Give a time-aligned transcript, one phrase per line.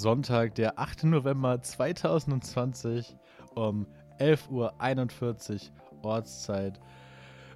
[0.00, 1.04] Sonntag, der 8.
[1.04, 3.18] November 2020
[3.54, 3.86] um
[4.18, 6.80] 11.41 Uhr Ortszeit.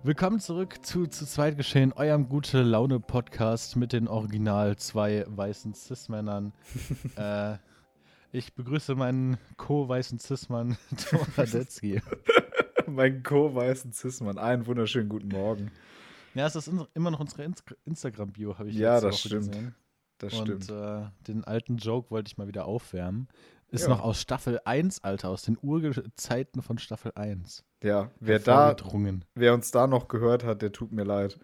[0.02, 5.72] Willkommen zurück zu Zu zweit geschehen, eurem gute Laune Podcast mit den original zwei weißen
[5.72, 6.52] Cis-Männern.
[7.16, 7.56] äh,
[8.30, 10.76] ich begrüße meinen co-weißen Cis-Mann,
[11.08, 12.02] Thomas Radetzky.
[12.86, 14.36] mein co-weißen Cis-Mann.
[14.36, 15.70] Einen wunderschönen guten Morgen.
[16.34, 17.50] Ja, es ist immer noch unsere
[17.86, 19.48] Instagram-Bio, habe ich Ja, das stimmt.
[19.52, 19.74] gesehen.
[20.18, 20.70] Das Und stimmt.
[20.70, 23.28] äh, den alten Joke wollte ich mal wieder aufwärmen.
[23.68, 23.88] Ist Ja.
[23.88, 27.64] noch aus Staffel 1, Alter, aus den Urzeiten von Staffel 1.
[27.82, 28.76] ja, wer da,
[29.34, 31.38] wer uns da noch gehört hat, der tut mir leid.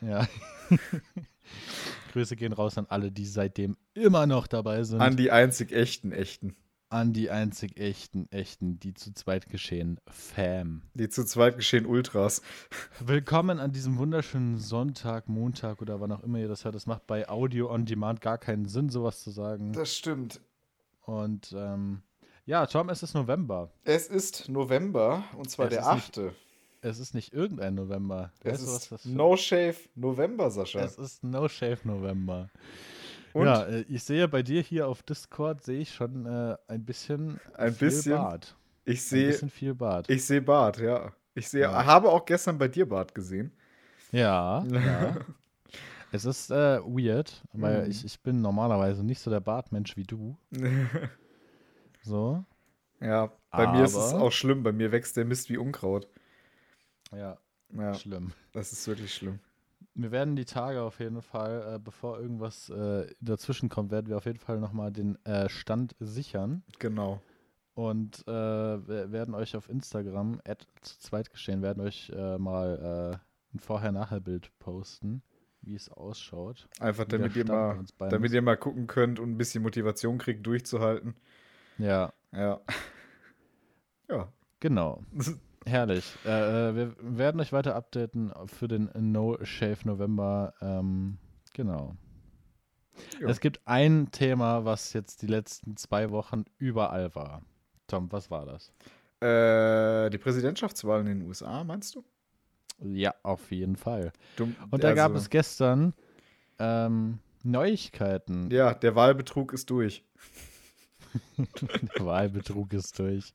[0.00, 0.26] Ja.
[2.12, 5.00] Grüße gehen raus an alle, die seitdem immer noch dabei sind.
[5.00, 6.56] An die einzig echten, echten.
[6.90, 10.00] An die einzig echten, echten, die zu zweit geschehen.
[10.08, 10.80] Fam.
[10.94, 12.40] Die zu zweit geschehen Ultras.
[13.00, 16.74] Willkommen an diesem wunderschönen Sonntag, Montag oder wann auch immer ihr das hört.
[16.74, 19.74] Das macht bei Audio on Demand gar keinen Sinn, sowas zu sagen.
[19.74, 20.40] Das stimmt.
[21.02, 22.00] Und ähm,
[22.46, 23.70] ja, Tom, es ist November.
[23.84, 26.34] Es ist November und zwar Es der ist nicht 8.
[26.80, 28.32] Es ist nicht irgendein November.
[28.42, 30.80] Es Weißt du, ist für- No Shave November, Sascha.
[30.80, 32.48] Es ist No Shave November.
[33.38, 36.84] Und Ja, äh, ich sehe bei dir hier auf Discord, sehe ich schon äh, ein
[36.84, 38.12] bisschen Ein viel bisschen?
[38.16, 38.56] Bart.
[38.84, 40.08] ich Ein sehe bisschen viel Bart.
[40.10, 41.12] ich sehe Bart, ja.
[41.34, 41.84] Ich sehe, Ja.
[41.86, 43.52] habe auch gestern bei dir Bart gesehen.
[44.12, 45.16] ja, ja.
[46.10, 47.90] Es ist äh, weird, weil Mhm.
[47.90, 50.38] ich, ich bin normalerweise nicht so der Bartmensch wie du.
[52.02, 52.44] So.
[53.00, 54.62] ja, bei mir ist es Aber- auch schlimm.
[54.62, 56.08] Bei mir wächst der Mist wie Unkraut.
[57.14, 57.38] Ja,
[57.74, 58.32] Ja, schlimm.
[58.52, 59.40] das ist wirklich schlimm.
[59.94, 64.16] Wir werden die Tage auf jeden Fall, äh, bevor irgendwas äh, dazwischen kommt, werden wir
[64.16, 66.62] auf jeden Fall nochmal den äh, Stand sichern.
[66.78, 67.20] Genau.
[67.74, 73.20] Und äh, wir werden euch auf Instagram, at zu zweit geschehen, werden euch äh, mal
[73.22, 75.22] äh, ein Vorher-Nachher-Bild posten,
[75.62, 76.68] wie es ausschaut.
[76.80, 81.14] Einfach damit ihr, mal, damit ihr mal gucken könnt und ein bisschen Motivation kriegt, durchzuhalten.
[81.78, 82.60] Ja, Ja.
[84.08, 84.32] Ja.
[84.58, 85.02] genau.
[85.66, 86.16] Herrlich.
[86.24, 90.54] Äh, äh, wir werden euch weiter updaten für den No Shave November.
[90.60, 91.18] Ähm,
[91.54, 91.96] genau.
[93.20, 93.28] Ja.
[93.28, 97.42] Es gibt ein Thema, was jetzt die letzten zwei Wochen überall war.
[97.86, 98.72] Tom, was war das?
[99.20, 102.04] Äh, die Präsidentschaftswahlen in den USA, meinst du?
[102.80, 104.12] Ja, auf jeden Fall.
[104.36, 105.94] du Und da gab also, es gestern
[106.58, 108.50] ähm, Neuigkeiten.
[108.50, 110.04] Ja, der Wahlbetrug ist durch.
[111.96, 113.32] Der Wahlbetrug ist durch.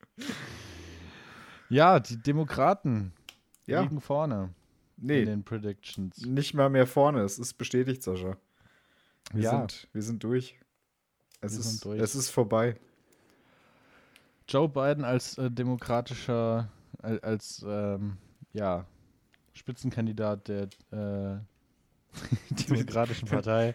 [1.73, 3.13] Ja, die Demokraten
[3.66, 3.81] Ja.
[3.81, 4.53] liegen vorne
[4.97, 6.25] in Nee, den Predictions.
[6.25, 7.22] nicht mal mehr vorne.
[7.22, 8.38] Es ist bestätigt, Sascha.
[9.34, 9.51] Wir, Ja.
[9.59, 10.59] sind, wir sind durch.
[11.41, 12.00] Es, Wir ist, sind durch.
[12.01, 12.75] es ist vorbei.
[14.47, 16.69] Joe Biden als äh, demokratischer,
[17.01, 18.17] al- als ähm,
[18.51, 18.85] ja,
[19.53, 21.40] Spitzenkandidat der äh,
[22.69, 23.73] Demokratischen Partei.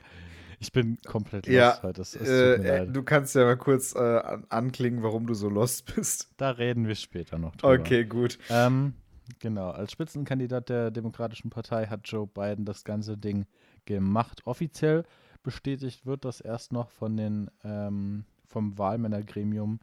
[0.60, 2.02] Ich bin komplett lost Ja, heute.
[2.02, 5.34] Es, es tut Äh, äh, du kannst ja mal kurz äh, an, anklingen, warum du
[5.34, 6.30] so lost bist.
[6.36, 7.74] Da reden wir später noch drüber.
[7.74, 8.38] Okay, gut.
[8.50, 8.94] Ähm,
[9.38, 13.46] genau, als Spitzenkandidat der Demokratischen Partei hat Joe Biden das ganze Ding
[13.84, 14.42] gemacht.
[14.44, 15.04] Offiziell
[15.42, 19.78] bestätigt wird das erst noch von den ähm, vom Wahlmännergremium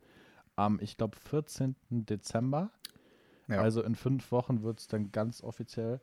[0.56, 1.76] am, ich glaube, 14.
[1.90, 2.72] Dezember.
[3.48, 3.62] Ja.
[3.62, 6.02] Also in fünf Wochen wird es dann ganz offiziell.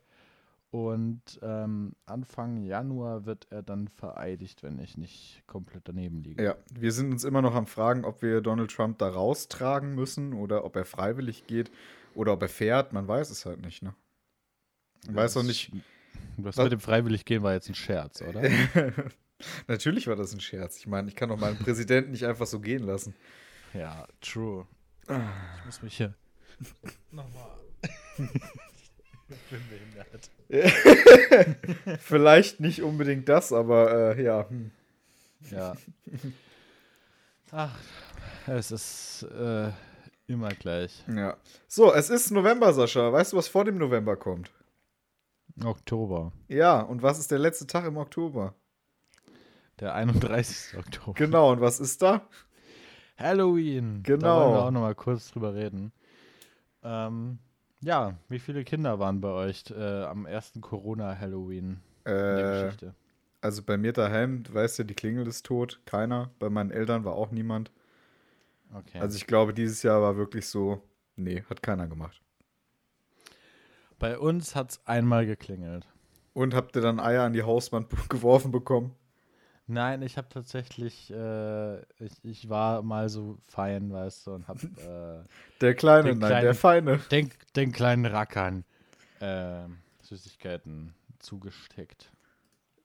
[0.73, 6.43] Und ähm, Anfang Januar wird er dann vereidigt, wenn ich nicht komplett daneben liege.
[6.43, 10.33] Ja, wir sind uns immer noch am Fragen, ob wir Donald Trump da raustragen müssen
[10.33, 11.69] oder ob er freiwillig geht
[12.15, 12.91] oder ob er fährt.
[12.91, 13.93] Man weiß es halt nicht, ne?
[15.05, 15.71] Man weiß auch Das- nicht.
[16.37, 18.41] Das Was- mit dem Freiwilliggehen war jetzt ein Scherz, oder?
[19.67, 20.77] Natürlich war das ein Scherz.
[20.77, 23.13] Ich meine, ich kann doch meinen Präsidenten nicht einfach so gehen lassen.
[23.75, 24.65] Ja, true.
[25.07, 26.15] Ich muss mich hier
[27.11, 27.59] nochmal.
[29.49, 30.29] bin behindert.
[32.01, 34.47] Vielleicht nicht unbedingt das, aber äh, ja.
[34.49, 34.71] hm.
[35.51, 35.75] Ja.
[37.51, 37.77] Ach,
[38.47, 39.71] es ist äh,
[40.27, 41.03] immer gleich.
[41.07, 41.37] ja.
[41.67, 43.11] So, es ist November, Sascha.
[43.11, 44.51] Weißt du, was vor dem November kommt?
[45.63, 46.31] Oktober.
[46.47, 48.55] Ja, und was ist der letzte Tag im Oktober?
[49.79, 50.77] Der 31.
[50.77, 51.13] Oktober.
[51.13, 52.27] Genau, und was ist da?
[53.17, 54.01] Halloween.
[54.03, 54.39] Da Genau.
[54.45, 55.91] wollen wir auch nochmal kurz drüber reden.
[56.83, 57.39] Ähm,
[57.83, 61.81] ja, wie viele Kinder waren bei euch äh, am ersten Corona-Halloween
[62.27, 62.95] in der Äh, Geschichte?
[63.41, 65.81] also bei mir daheim, du weißt ja, die Klingel ist tot.
[65.85, 66.31] Keiner.
[66.39, 67.71] Bei meinen Eltern war auch niemand.
[68.73, 68.99] Okay.
[68.99, 70.81] Also ich glaube, dieses Jahr war wirklich so,
[71.15, 72.21] nee, hat keiner gemacht.
[73.99, 75.87] bei uns hat es einmal geklingelt.
[76.33, 78.95] Und habt ihr dann Eier an die Hauswand geworfen bekommen?
[79.65, 84.61] Nein, ich habe tatsächlich, äh, ich, ich war mal so fein, weißt du, und hab
[84.77, 85.23] äh,
[85.61, 86.99] Der Kleine, nein, kleinen- der Feine.
[87.11, 88.65] den, den kleinen Rackern
[89.19, 89.63] äh,
[90.01, 92.11] Süßigkeiten zugesteckt.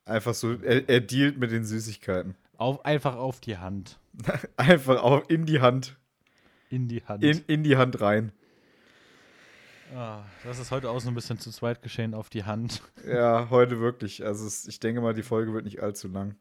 [0.04, 2.34] Einfach so, er, er dealt mit den Süßigkeiten.
[2.56, 3.98] Auf, einfach auf die Hand.
[4.56, 5.96] Einfach auch in die Hand.
[6.70, 7.22] In die Hand.
[7.22, 8.32] In, in die Hand rein.
[9.94, 12.82] Ah, das ist heute auch so ein bisschen zu zweit geschehen auf die Hand.
[13.06, 14.24] Ja, heute wirklich.
[14.24, 16.36] Also es, ich denke mal, die Folge wird nicht allzu lang.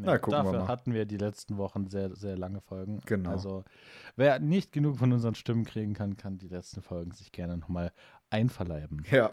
[0.00, 0.68] Nee, Na, gucken wir dafür mal.
[0.68, 3.00] hatten wir die letzten Wochen sehr, sehr lange Folgen.
[3.06, 3.30] Genau.
[3.30, 3.64] Also,
[4.14, 7.90] wer nicht genug von unseren Stimmen kriegen kann, kann die letzten Folgen sich gerne nochmal
[8.30, 9.04] einverleiben.
[9.10, 9.30] Ja.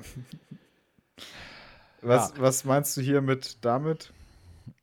[2.02, 2.42] Was, Ja.
[2.42, 4.12] was meinst du hier mit damit?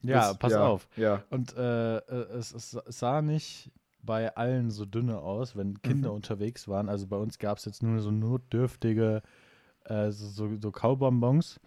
[0.03, 0.89] Ja, Das- pass ja, auf.
[0.97, 1.23] Ja.
[1.31, 2.01] Und äh, äh,
[2.39, 3.71] es, es sah nicht
[4.03, 6.17] bei allen so dünne aus, wenn Kinder Mhm.
[6.17, 6.89] unterwegs waren.
[6.89, 9.23] Also bei uns gab es jetzt nur so notdürftige
[9.85, 11.59] äh, so, so, so Kaubonbons.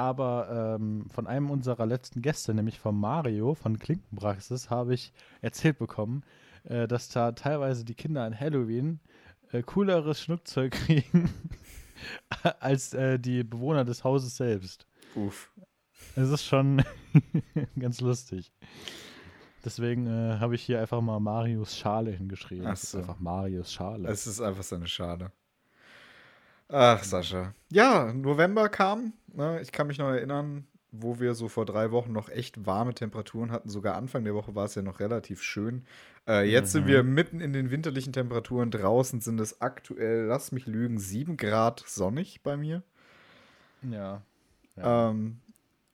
[0.00, 5.12] Aber ähm, von einem unserer letzten Gäste, nämlich von Mario von Klinkenpraxis, habe ich
[5.42, 6.22] erzählt bekommen,
[6.64, 9.00] äh, dass da teilweise die Kinder an Halloween
[9.52, 11.28] äh, cooleres Schnuckzeug kriegen
[12.60, 14.86] als äh, die Bewohner des Hauses selbst.
[15.16, 15.52] Uff.
[16.16, 16.82] Es ist schon
[17.78, 18.54] ganz lustig.
[19.62, 22.66] Deswegen äh, habe ich hier einfach mal Marius Schale hingeschrieben.
[22.66, 22.98] Ach Es ist so.
[23.00, 24.08] einfach Marius Schale.
[24.08, 25.30] Es ist einfach so eine Schade.
[26.70, 27.54] Ach, Sascha.
[27.70, 29.12] Ja, November kam.
[29.34, 29.60] Ne?
[29.60, 33.50] Ich kann mich noch erinnern, wo wir so vor drei Wochen noch echt warme Temperaturen
[33.52, 33.68] hatten.
[33.68, 35.84] Sogar Anfang der Woche war es ja noch relativ schön.
[36.28, 36.88] Äh, jetzt sind Mhm.
[36.88, 38.70] wir mitten in den winterlichen Temperaturen.
[38.70, 42.82] Draußen sind es aktuell, lass mich lügen, 7 Grad sonnig bei mir.
[43.82, 44.22] ja.
[44.76, 45.10] ja.
[45.10, 45.38] Ähm,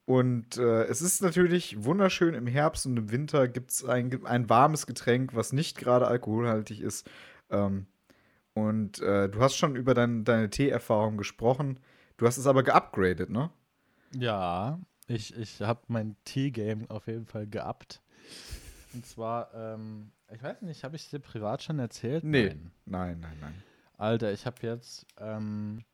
[0.05, 4.49] und äh, es ist natürlich wunderschön im Herbst und im Winter gibt es ein, ein
[4.49, 7.11] warmes Getränk, was nicht gerade alkoholhaltig ist.
[7.50, 7.87] Ähm,
[8.56, 11.79] und äh, du hast schon über dein, deine Teeerfahrung gesprochen.
[12.17, 13.50] Du hast es aber geupgradet, ne?
[14.14, 18.00] ja, ich, ich habe mein Tea-Game auf jeden Fall geabt.
[18.94, 22.25] Und zwar, ähm, ich weiß nicht, habe ich es dir privat schon erzählt?
[22.25, 22.49] Nee.
[22.49, 22.73] Nein.
[22.87, 23.62] Nein, nein, nein.
[23.99, 25.85] Alter, ich habe jetzt ähm,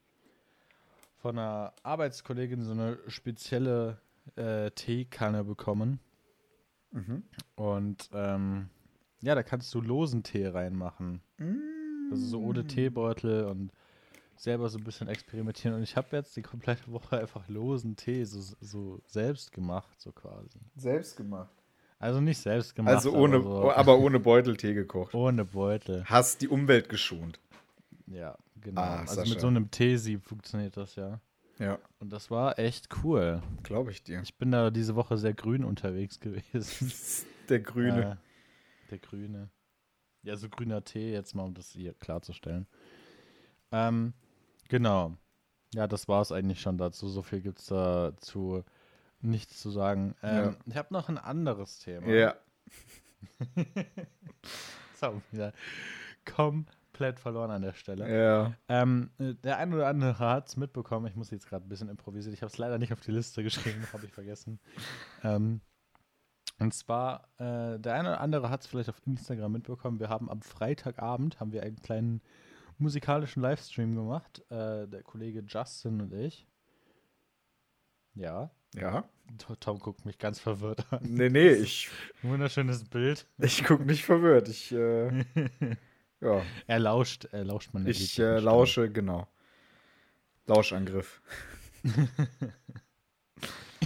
[1.18, 4.00] von einer Arbeitskollegin so eine spezielle
[4.36, 6.00] äh, Teekanne bekommen.
[6.92, 7.24] Mhm.
[7.54, 8.70] Und ähm,
[9.22, 11.22] ja, da kannst du losen Tee reinmachen.
[12.12, 13.70] Also so ohne Teebeutel und
[14.36, 15.76] selber so ein bisschen experimentieren.
[15.76, 20.12] Und ich habe jetzt die komplette Woche einfach losen Tee so, so selbst gemacht, so
[20.12, 20.58] quasi.
[20.76, 21.52] Selbst gemacht.
[21.98, 22.96] Also nicht selbst gemacht.
[22.96, 25.14] Also ohne, aber, so, aber ohne Beuteltee gekocht.
[25.14, 26.04] ohne Beutel.
[26.06, 27.38] Hast die Umwelt geschont.
[28.08, 28.80] Ja, genau.
[28.80, 29.30] Ah, also Sascha.
[29.30, 31.20] mit so einem Teesieb funktioniert das ja.
[31.58, 33.40] Ja, Und das war echt cool.
[33.62, 34.20] glaube ich dir.
[34.22, 36.92] Ich bin da diese Woche sehr grün unterwegs gewesen.
[37.48, 38.18] Der Grüne.
[38.18, 39.48] Äh, der Grüne.
[40.22, 42.66] Ja, so grüner Tee, jetzt mal, um das hier klarzustellen.
[43.72, 44.14] Ähm,
[44.68, 45.16] genau.
[45.74, 47.08] Ja, das war es eigentlich schon dazu.
[47.08, 48.62] So viel gibt es dazu
[49.20, 50.14] nichts zu sagen.
[50.22, 52.06] Ähm, Ich habe noch ein anderes Thema.
[52.08, 52.36] Ja.
[55.00, 55.52] Wir wieder
[56.24, 58.08] komplett verloren an der Stelle.
[58.08, 58.54] Ja.
[58.68, 61.06] Ähm, äh, der eine oder andere hat es mitbekommen.
[61.06, 62.34] Ich muss jetzt gerade ein bisschen improvisieren.
[62.34, 64.60] Ich habe es leider nicht auf die Liste geschrieben, habe ich vergessen.
[65.24, 65.60] Ähm,
[66.58, 69.98] und zwar, äh, der eine oder andere hat es vielleicht auf Instagram mitbekommen.
[70.00, 72.20] Wir haben am Freitagabend haben wir einen kleinen
[72.78, 74.40] musikalischen Livestream gemacht.
[74.50, 76.46] Äh, der Kollege Justin und ich.
[78.14, 79.04] Ja, Ja.
[79.60, 81.00] Tom- guckt mich ganz verwirrt an.
[81.02, 81.88] Nee, nee, ich,
[82.22, 83.26] Wunderschönes Bild.
[83.38, 84.48] ich gucke nicht verwirrt.
[84.48, 85.24] Ich, äh,
[86.20, 86.42] ja.
[86.66, 89.26] Er lauscht, er lauscht meine Ich äh, lausche, genau.
[90.46, 91.22] Lauschangriff.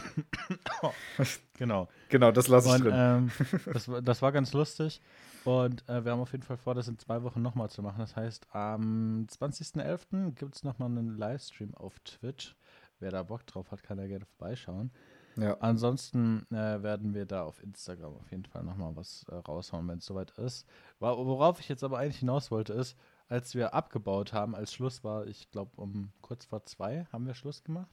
[1.58, 1.88] Genau.
[2.10, 2.92] Genau, das lasse ich drin.
[2.94, 3.30] ähm,
[3.72, 5.00] das, war- das war ganz lustig.
[5.44, 7.98] Und äh, wir haben auf jeden Fall vor, das in zwei Wochen nochmal zu machen.
[8.00, 10.32] Das heißt, am 20.11.
[10.34, 12.56] gibt es nochmal einen Livestream auf Twitch.
[12.98, 14.90] Wer da Bock drauf hat, kann da gerne vorbeischauen.
[15.36, 15.56] ja.
[15.60, 19.98] Ansonsten äh, werden wir da auf Instagram auf jeden Fall nochmal was äh, raushauen, wenn
[19.98, 20.66] es soweit ist.
[20.98, 22.96] Worauf ich jetzt aber eigentlich hinaus wollte, ist,
[23.28, 27.34] als wir abgebaut haben, als Schluss war, ich glaube, um kurz vor zwei haben wir
[27.34, 27.90] Schluss gemacht.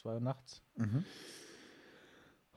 [0.00, 0.62] Zwei Uhr nachts.
[0.76, 1.04] Mhm.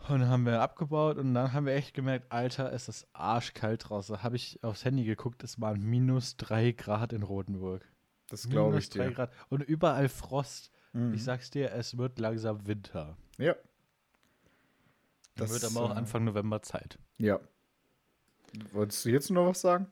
[0.08, 3.90] Und dann haben wir abgebaut und dann haben wir echt gemerkt, Alter, es ist arschkalt
[3.90, 4.16] draußen.
[4.16, 7.86] Da habe ich aufs Handy geguckt, es waren minus drei Grad in Rotenburg.
[8.30, 9.12] Das glaube ich dir.
[9.12, 9.32] Grad.
[9.50, 10.72] Und überall Frost.
[10.94, 11.14] Mhm.
[11.14, 13.18] Ich sag's dir, es wird langsam Winter.
[13.38, 13.56] Ja.
[15.36, 16.98] Das wird aber auch äh, Anfang November Zeit.
[17.18, 17.40] Ja.
[18.72, 19.92] Wolltest du jetzt noch was sagen?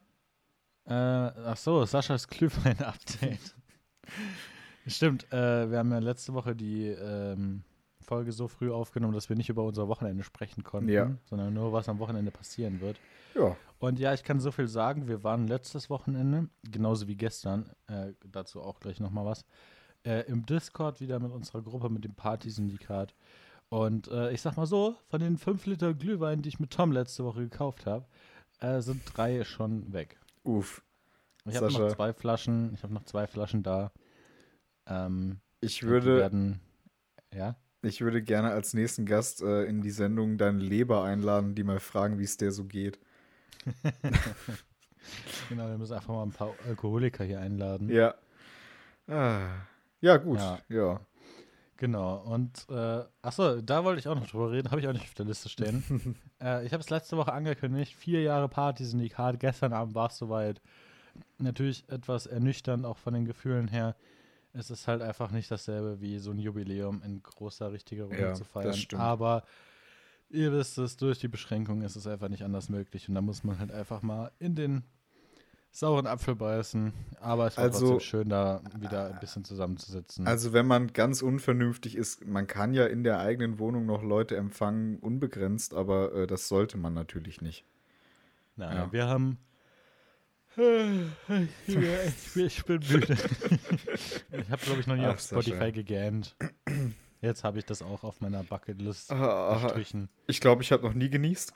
[0.86, 3.55] Äh, ach so, Saschas Glühwein-Update.
[4.88, 7.64] Stimmt, äh, wir haben ja letzte Woche die ähm,
[8.00, 11.12] Folge so früh aufgenommen, dass wir nicht über unser Wochenende sprechen konnten, Ja.
[11.26, 13.00] sondern nur, was am Wochenende passieren wird.
[13.36, 13.56] Ja.
[13.80, 15.08] Und ja, ich kann so viel sagen.
[15.08, 19.46] Wir waren letztes Wochenende, genauso wie gestern, äh, dazu auch gleich nochmal was,
[20.04, 23.14] äh, im Discord wieder mit unserer Gruppe, mit dem Party-Syndikat.
[23.70, 26.92] Und äh, ich sag mal so, von den 5 Liter Glühwein, die ich mit Tom
[26.92, 28.06] letzte Woche gekauft habe,
[28.60, 30.20] äh, sind drei schon weg.
[30.44, 30.84] Uff.
[31.46, 33.92] Ich habe noch zwei Flaschen, ich habe noch zwei Flaschen da.
[34.88, 36.60] Ähm, Ich würde, werden,
[37.34, 41.64] ja, ich würde gerne als nächsten Gast äh, in die Sendung deinen Leber einladen, die
[41.64, 43.00] mal fragen, wie es der so geht.
[45.50, 47.90] genau, wir müssen einfach mal ein paar Alkoholiker hier einladen.
[47.90, 48.16] Ja.
[49.08, 49.50] Ah.
[50.00, 50.40] Ja, gut.
[50.40, 50.60] Ja.
[50.70, 51.02] Ja.
[51.78, 55.06] Genau, und äh, achso, da wollte ich auch noch drüber reden, habe ich auch nicht
[55.06, 55.84] auf der Liste stehen.
[56.40, 60.62] äh, ich habe es letzte Woche angekündigt, vier Jahre Party-Syndikat, gestern Abend war es soweit.
[61.40, 63.96] Natürlich etwas ernüchternd, auch von den Gefühlen her.
[64.53, 68.34] Es ist halt einfach nicht dasselbe wie so ein Jubiläum in großer, richtiger Runde Ja,
[68.34, 68.74] zu das feiern.
[68.74, 69.01] stimmt.
[69.01, 69.43] Aber
[70.29, 73.08] ihr wisst es, durch die Beschränkung ist es einfach nicht anders möglich.
[73.08, 74.84] Und da muss man halt einfach mal in den
[75.72, 76.91] sauren Apfel beißen.
[77.22, 80.27] Aber es war Also- trotzdem schön, da wieder ein bisschen zusammenzusitzen.
[80.27, 84.36] Also, wenn man ganz unvernünftig ist, man kann ja in der eigenen Wohnung noch Leute
[84.36, 87.63] empfangen, unbegrenzt, aber äh, das sollte man natürlich nicht.
[88.58, 88.91] Nein, Ja.
[88.91, 89.38] wir haben.
[92.36, 93.13] Ich bin, müde.
[94.31, 95.72] Ich habe, glaube ich, noch nie Ach, auf Spotify Sascha.
[95.72, 96.36] gegähnt.
[97.22, 100.10] Jetzt habe ich das auch auf meiner Bucketlist Ah, gestrichen.
[100.27, 101.53] ich glaube, ich habe noch nie genießt.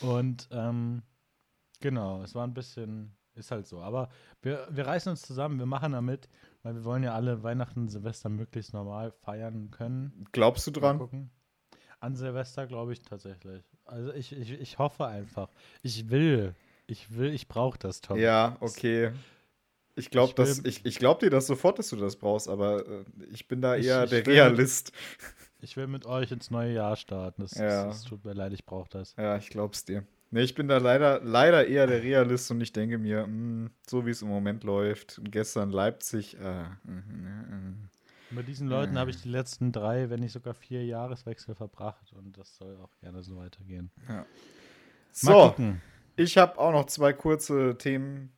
[0.00, 1.02] Und ähm,
[1.80, 3.80] genau, es war ein bisschen, ist halt so.
[3.80, 4.08] Aber
[4.42, 6.28] wir, wir reißen uns zusammen, wir machen damit,
[6.62, 10.26] weil wir wollen ja alle Weihnachten, Silvester möglichst normal feiern können.
[10.32, 11.30] Glaubst du dran?
[12.02, 13.62] An Silvester glaube ich tatsächlich.
[13.84, 15.48] Also ich, ich, ich hoffe einfach.
[15.82, 16.54] Ich will.
[16.86, 18.18] Ich will, ich brauche das, Tom.
[18.18, 19.12] Ja, okay.
[19.94, 22.86] Ich glaube Ich will- ich, ich glaub dir das sofort, dass du das brauchst, aber
[22.86, 24.92] äh, ich bin da eher ich der will- Realist.
[25.60, 27.42] Ich will mit euch ins neue Jahr starten.
[27.42, 27.92] Das, Ja.
[28.08, 29.14] tut mir leid, ich brauche das.
[29.16, 30.04] Ja, ich glaub's dir.
[30.32, 34.04] Nee, ich bin da leider, leider eher der Realist und ich denke mir, mh, so
[34.06, 37.88] wie es im Moment läuft, gestern Leipzig, äh, mhm,
[38.32, 42.36] Mit diesen Leuten habe ich die letzten drei, wenn nicht sogar vier Jahreswechsel verbracht und
[42.38, 43.90] das soll auch gerne so weitergehen.
[44.08, 44.24] Mal
[45.12, 45.82] So, gucken.
[46.16, 48.32] ich habe auch noch zwei kurze Themen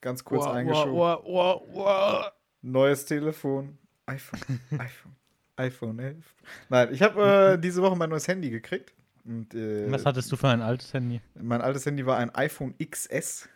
[0.00, 0.92] ganz kurz Wow, eingeschoben.
[0.94, 2.32] wow, wow, wow.
[2.62, 5.16] Neues Telefon, iPhone, iPhone,
[5.56, 6.34] iPhone 11.
[6.68, 8.92] Nein, ich habe äh, diese Woche mein neues Handy gekriegt.
[9.24, 11.20] Und, äh, Was hattest du für ein altes Handy?
[11.40, 13.48] Mein altes Handy war ein iPhone XS.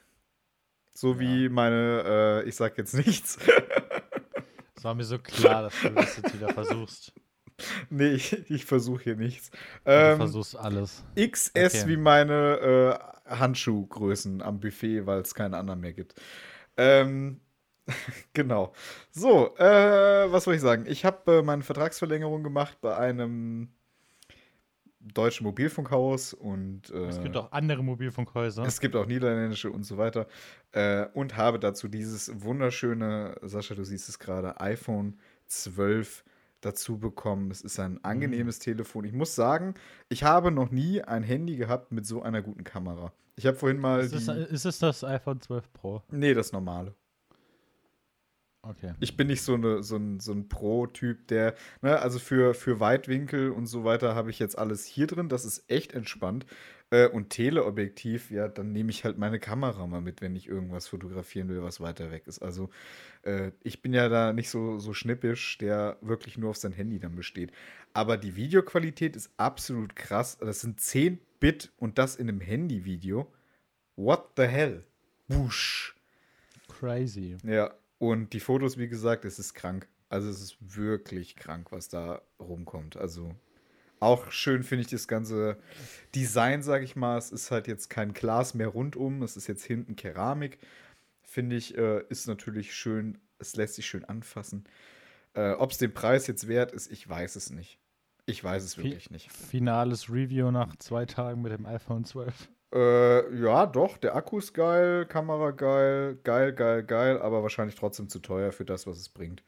[0.95, 3.39] So wie meine, äh, ich sag jetzt nichts.
[4.83, 7.13] Es war mir so klar, dass du das jetzt wieder versuchst.
[7.91, 9.53] nee, ich, ich versuche hier nichts.
[9.53, 11.05] du Ähm, versuchst alles.
[11.15, 11.87] XS Okay.
[11.87, 12.99] wie meine
[13.29, 16.21] äh, Handschuhgrößen am Buffet, weil es keine anderen mehr gibt.
[16.77, 17.41] Ähm,
[18.33, 18.73] genau.
[19.13, 20.87] So, äh, was soll ich sagen?
[20.89, 23.73] Ich habe äh, meine Vertragsverlängerung gemacht bei einem
[25.15, 28.65] deutschen Mobilfunkhaus und äh, Es gibt auch andere Mobilfunkhäuser.
[28.65, 30.27] es gibt auch niederländische und so weiter.
[30.73, 35.19] Äh, und habe dazu dieses wunderschöne, Sascha, du siehst es gerade, iPhone
[35.49, 36.25] 12
[36.61, 37.51] dazu bekommen.
[37.51, 39.05] Es ist ein angenehmes Telefon.
[39.05, 39.75] Ich muss sagen,
[40.09, 43.13] ich habe noch nie ein Handy gehabt mit so einer guten Kamera.
[43.35, 44.33] Ich habe vorhin mal Ist es, die.
[44.33, 46.03] ist es das iPhone 12 Pro?
[46.11, 46.95] Nee, das normale.
[48.65, 48.93] Okay.
[49.01, 52.79] Ich bin nicht so, eine, so ein, so ein Pro-Typ, der, ne, also für, für
[52.79, 55.29] Weitwinkel und so weiter habe ich jetzt alles hier drin.
[55.29, 56.47] Das ist echt entspannt.
[56.91, 60.87] Äh, und Teleobjektiv, ja, dann nehme ich halt meine Kamera mal mit, wenn ich irgendwas
[60.87, 62.41] fotografieren will, was weiter weg ist.
[62.41, 62.71] Also
[63.23, 67.01] äh, ich bin ja da nicht so, so schnippisch, der wirklich nur auf sein Handy
[67.01, 67.51] dann besteht.
[67.95, 70.39] Aber die Videoqualität ist absolut krass.
[70.39, 73.27] Das sind 10 Bit und das in einem Handyvideo.
[73.97, 74.85] What the hell?
[75.27, 75.97] Wusch.
[76.69, 77.37] Crazy.
[77.43, 79.87] Ja, und die Fotos, wie gesagt, es ist krank.
[80.09, 82.97] Also es ist wirklich krank, was da rumkommt.
[82.97, 83.33] Also
[84.01, 85.57] auch schön finde ich das ganze
[86.13, 87.17] Design, sage ich mal.
[87.17, 90.59] Es ist halt jetzt kein Glas mehr rundum, es ist jetzt hinten Keramik.
[91.23, 94.65] Finde ich, äh, ist natürlich schön, es lässt sich schön anfassen.
[95.35, 97.79] Äh, Ob es den Preis jetzt wert ist, ich weiß es nicht.
[98.27, 99.31] Ich weiß es wirklich nicht.
[99.31, 102.49] Finales Review nach zwei Tagen mit dem iPhone 12.
[102.73, 108.09] Äh, ja, doch, der Akku ist geil, Kamera geil, geil, geil, geil, aber wahrscheinlich trotzdem
[108.09, 109.43] zu teuer für das, was es bringt.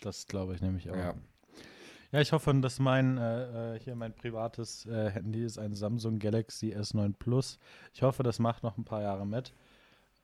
[0.00, 0.96] Das glaube ich nämlich auch.
[0.96, 1.14] Ja.
[2.12, 6.18] Ja, ich hoffe, dass mein äh, äh, hier mein privates äh, Handy ist ein Samsung
[6.18, 7.58] Galaxy S9 Plus.
[7.92, 9.52] Ich hoffe, das macht noch ein paar Jahre mit.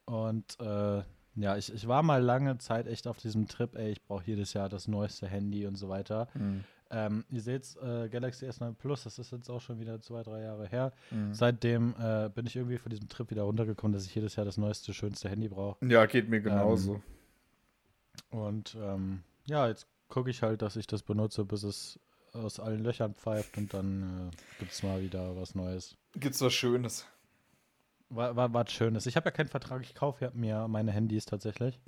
[0.04, 1.02] Und äh,
[1.34, 4.52] ja, ich, ich war mal lange Zeit echt auf diesem Trip, ey, ich brauche jedes
[4.52, 6.28] Jahr das neueste Handy und so weiter.
[6.32, 6.64] Hm.
[6.92, 10.42] Ähm, ihr seht äh, Galaxy S9 Plus, das ist jetzt auch schon wieder zwei, drei
[10.42, 10.92] Jahre her.
[11.10, 11.32] Mhm.
[11.32, 14.58] Seitdem äh, bin ich irgendwie von diesem Trip wieder runtergekommen, dass ich jedes Jahr das
[14.58, 15.84] neueste, schönste Handy brauche.
[15.86, 17.02] Ja, geht mir genauso.
[18.28, 21.98] Und ähm, ja, jetzt gucke ich halt, dass ich das benutze, bis es
[22.34, 25.96] aus allen Löchern pfeift und dann äh, gibt es mal wieder was Neues.
[26.14, 27.06] Gibt's was Schönes?
[28.14, 29.06] War, war, war Schönes.
[29.06, 31.80] Ich habe ja keinen Vertrag, ich kaufe ja mir meine Handys tatsächlich.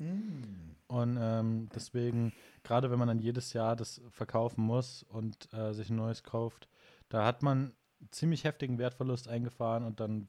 [0.87, 5.91] Und ähm, deswegen, gerade wenn man dann jedes Jahr das verkaufen muss und äh, sich
[5.91, 6.69] ein neues kauft,
[7.09, 7.73] da hat man
[8.11, 10.29] ziemlich heftigen Wertverlust eingefahren und dann,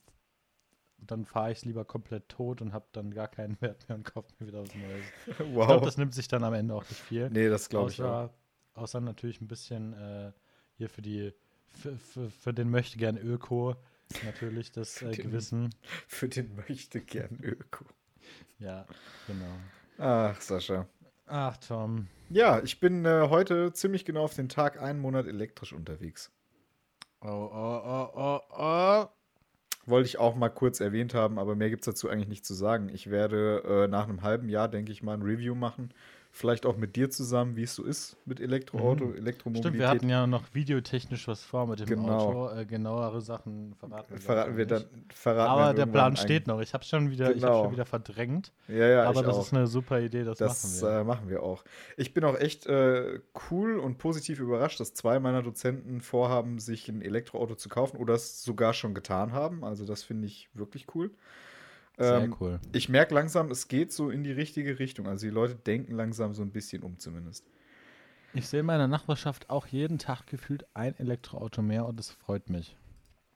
[0.98, 4.04] dann fahre ich es lieber komplett tot und habe dann gar keinen Wert mehr und
[4.06, 5.14] kaufe mir wieder was Neues.
[5.28, 5.68] Ich Wow.
[5.68, 7.30] glaube, das nimmt sich dann am Ende auch nicht viel.
[7.30, 8.06] nee, das glaube ich auch.
[8.08, 8.34] außer,
[8.76, 10.32] außer natürlich ein bisschen äh,
[10.78, 11.34] hier für die
[11.68, 13.76] für, für, für den möchte gern Öko
[14.24, 15.74] natürlich das äh, Gewissen.
[16.08, 17.86] Für den möchte gern Öko.
[18.60, 18.86] Ja,
[19.28, 19.56] genau.
[19.98, 20.88] Ach, Sascha.
[21.28, 22.08] Ach, Tom.
[22.30, 26.32] Ja, ich bin äh, heute ziemlich genau auf den Tag einen Monat elektrisch unterwegs.
[27.22, 29.06] Oh, oh, oh, oh, oh.
[29.88, 32.54] Wollte ich auch mal kurz erwähnt haben, aber mehr gibt es dazu eigentlich nicht zu
[32.54, 32.90] sagen.
[32.90, 35.94] Ich werde äh, nach einem halben Jahr, denke ich mal, ein Review machen
[36.38, 39.16] Vielleicht auch mit dir zusammen, wie es so ist mit Elektroauto, mhm.
[39.16, 39.72] Elektromobilität.
[39.72, 42.10] Stimmt, wir hatten ja noch videotechnisch was vor mit dem genau.
[42.50, 42.60] Auto.
[42.60, 44.84] Äh, genauere Sachen verraten wir, verraten wir dann.
[45.14, 46.60] Verraten aber der Plan steht noch.
[46.60, 47.38] Ich habe schon wieder, genau.
[47.38, 48.52] ich habe schon wieder verdrängt.
[48.68, 49.44] Ja, ja, aber das auch.
[49.44, 50.26] ist eine super Idee.
[50.26, 51.00] Das, das machen wir.
[51.00, 51.64] Äh, machen wir auch.
[51.96, 56.90] Ich bin auch echt äh, cool und positiv überrascht, dass zwei meiner Dozenten vorhaben, sich
[56.90, 59.64] ein Elektroauto zu kaufen oder es sogar schon getan haben.
[59.64, 61.12] Also das finde ich wirklich cool.
[61.98, 62.60] Sehr ähm, cool.
[62.74, 65.08] Ich merke langsam, es geht so in die richtige Richtung.
[65.08, 67.46] Also die Leute denken langsam so ein bisschen um zumindest.
[68.34, 72.50] Ich sehe in meiner Nachbarschaft auch jeden Tag gefühlt ein Elektroauto mehr und es freut
[72.50, 72.76] mich.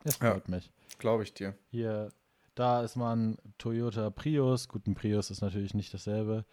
[0.04, 0.72] Es freut ja, mich.
[0.98, 1.56] Glaube ich dir.
[1.72, 2.10] Hier,
[2.56, 4.68] da ist mal ein Toyota Prius.
[4.68, 6.46] Gut, ein Prius ist natürlich nicht dasselbe.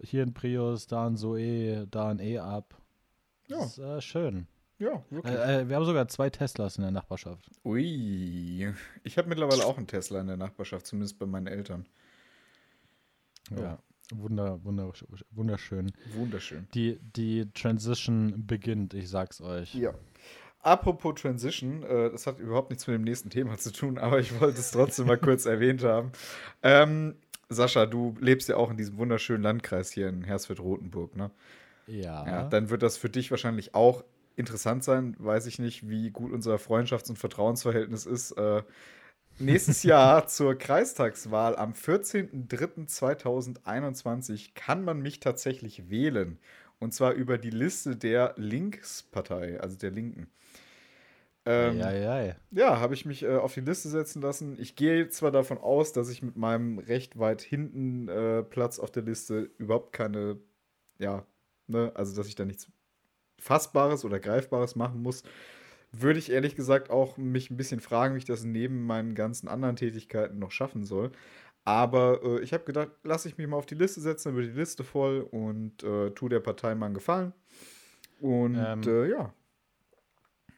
[0.00, 2.74] Hier ein Prius, da ein Zoe, da ein E-Up.
[3.46, 3.58] Ja.
[3.58, 4.48] Das ist äh, schön.
[4.82, 5.32] Ja, wirklich.
[5.32, 7.48] Äh, äh, wir haben sogar zwei Teslas in der Nachbarschaft.
[7.64, 8.74] Ui.
[9.04, 11.86] Ich habe mittlerweile auch einen Tesla in der Nachbarschaft, zumindest bei meinen Eltern.
[13.56, 13.78] Ja,
[14.12, 14.92] wunder, wunder,
[15.30, 15.92] wunderschön.
[16.14, 16.66] Wunderschön.
[16.74, 19.72] Die, die Transition beginnt, ich sag's euch.
[19.72, 19.94] Ja.
[20.62, 24.40] Apropos Transition, äh, das hat überhaupt nichts mit dem nächsten Thema zu tun, aber ich
[24.40, 26.10] wollte es trotzdem mal kurz erwähnt haben.
[26.62, 27.14] Ähm,
[27.48, 31.30] Sascha, du lebst ja auch in diesem wunderschönen Landkreis hier in Hersfeld-Rotenburg, ne?
[31.86, 32.26] Ja.
[32.26, 32.48] ja.
[32.48, 34.04] Dann wird das für dich wahrscheinlich auch
[34.36, 35.16] interessant sein.
[35.18, 38.32] Weiß ich nicht, wie gut unser Freundschafts- und Vertrauensverhältnis ist.
[38.32, 38.62] Äh,
[39.38, 46.38] nächstes Jahr zur Kreistagswahl am 14.03.2021 kann man mich tatsächlich wählen.
[46.78, 50.28] Und zwar über die Liste der Linkspartei, also der Linken.
[51.44, 52.36] Ähm, ja, ja, ja.
[52.52, 54.56] ja habe ich mich äh, auf die Liste setzen lassen.
[54.60, 58.92] Ich gehe zwar davon aus, dass ich mit meinem recht weit hinten äh, Platz auf
[58.92, 60.38] der Liste überhaupt keine,
[60.98, 61.26] ja,
[61.66, 62.68] ne, also dass ich da nichts
[63.42, 65.24] Fassbares oder Greifbares machen muss,
[65.90, 69.48] würde ich ehrlich gesagt auch mich ein bisschen fragen, wie ich das neben meinen ganzen
[69.48, 71.10] anderen Tätigkeiten noch schaffen soll.
[71.64, 74.54] Aber äh, ich habe gedacht, lasse ich mich mal auf die Liste setzen, dann wird
[74.54, 77.32] die Liste voll und äh, tu der Partei mal einen Gefallen.
[78.20, 79.34] Und ähm, äh, ja.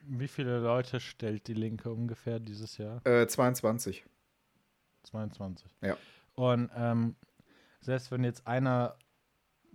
[0.07, 3.03] Wie viele Leute stellt die Linke ungefähr dieses Jahr?
[3.03, 4.05] 22.
[5.05, 5.75] 22.
[5.81, 5.97] Ja.
[6.35, 7.17] Und ähm,
[7.81, 8.97] selbst wenn jetzt einer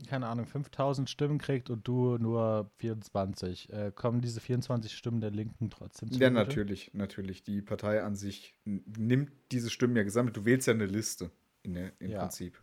[0.07, 5.31] keine Ahnung, 5000 Stimmen kriegt und du nur 24, äh, kommen diese 24 Stimmen der
[5.31, 6.19] Linken trotzdem zu?
[6.19, 7.43] Ja, natürlich, natürlich.
[7.43, 10.37] Die Partei an sich nimmt diese Stimmen ja gesammelt.
[10.37, 11.31] Du wählst ja eine Liste
[11.63, 12.19] in der, im ja.
[12.19, 12.61] Prinzip.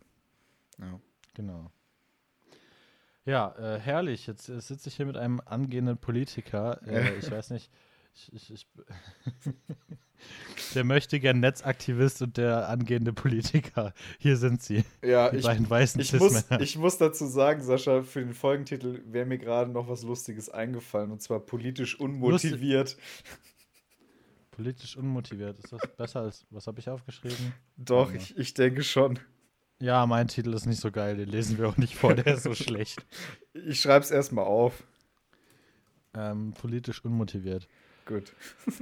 [0.79, 0.99] Ja.
[1.33, 1.71] Genau.
[3.25, 4.25] Ja, äh, herrlich.
[4.25, 6.81] Jetzt äh, sitze ich hier mit einem angehenden Politiker.
[6.87, 7.69] Äh, ich weiß nicht,
[8.33, 8.67] ich, ich,
[10.75, 13.93] der möchte gern Netzaktivist und der angehende Politiker.
[14.19, 14.83] Hier sind sie.
[15.03, 19.01] Ja, die ich, beiden weißen ich muss, ich muss dazu sagen, Sascha, für den Folgentitel
[19.05, 22.89] wäre mir gerade noch was Lustiges eingefallen und zwar politisch unmotiviert.
[22.89, 23.03] Lustig.
[24.51, 25.59] Politisch unmotiviert.
[25.59, 27.53] Ist das besser als, was habe ich aufgeschrieben?
[27.75, 29.19] Doch, ich, ich denke schon.
[29.79, 32.43] Ja, mein Titel ist nicht so geil, den lesen wir auch nicht vor, der ist
[32.43, 33.05] so schlecht.
[33.53, 34.83] Ich schreibe es erstmal auf.
[36.15, 37.67] Ähm, politisch unmotiviert.
[38.07, 38.33] Gut.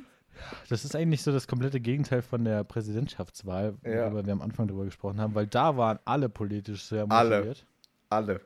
[0.69, 4.03] Das ist eigentlich so das komplette Gegenteil von der Präsidentschaftswahl, ja.
[4.03, 7.65] worüber wir am Anfang drüber gesprochen haben, weil da waren alle politisch sehr motiviert.
[8.09, 8.33] Alle.
[8.33, 8.41] Alle.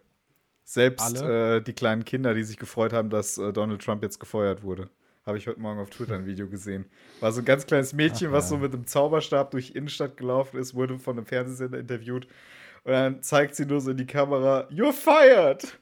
[0.64, 1.58] Selbst alle?
[1.58, 4.88] Äh, die kleinen Kinder, die sich gefreut haben, dass äh, Donald Trump jetzt gefeuert wurde.
[5.26, 6.86] Habe ich heute Morgen auf Twitter ein Video gesehen.
[7.20, 8.50] War so ein ganz kleines Mädchen, Ach, was ja.
[8.50, 12.28] so mit einem Zauberstab durch Innenstadt gelaufen ist, wurde von einem Fernsehsender interviewt.
[12.84, 15.78] Und dann zeigt sie nur so in die Kamera: You're fired!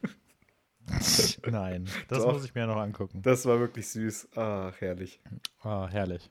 [1.50, 3.22] Nein, das Doch, muss ich mir noch angucken.
[3.22, 4.28] Das war wirklich süß.
[4.36, 5.20] Ach, herrlich.
[5.62, 6.30] Ah, herrlich.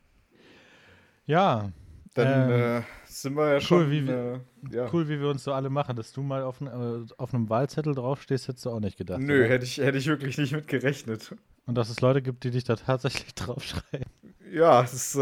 [1.26, 1.72] Ja.
[2.14, 3.92] Dann ähm, äh, sind wir ja cool, schon.
[3.92, 4.40] Wie, äh,
[4.72, 4.92] ja.
[4.92, 5.96] Cool, wie wir uns so alle machen.
[5.96, 9.20] Dass du mal auf, äh, auf einem Wahlzettel draufstehst, hättest du auch nicht gedacht.
[9.22, 11.36] Nö, hätte ich, hätte ich wirklich nicht mit gerechnet.
[11.68, 14.08] Und dass es Leute gibt, die dich da tatsächlich draufschreiben.
[14.52, 15.16] Ja, das ist,